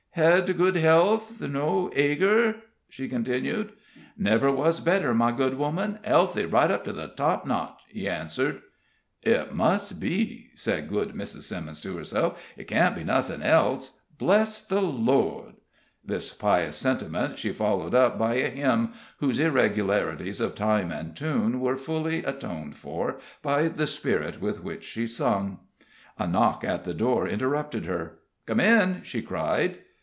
[0.13, 2.57] "Hed good health no ager?"
[2.89, 3.71] she continued.
[4.17, 8.61] "Never was better, my dear woman healthy right to the top notch," he answered.
[9.23, 11.43] "It must be," said good Mrs.
[11.43, 14.01] Simmons, to herself "it can't be nothin' else.
[14.17, 15.53] Bless the Lord!"
[16.03, 21.61] This pious sentiment she followed up by a hymn, whose irregularities of time and tune
[21.61, 25.61] were fully atoned for by the spirit with which she sung.
[26.19, 28.19] A knock at the door interrupted her.
[28.45, 29.77] "Come in!" she cried.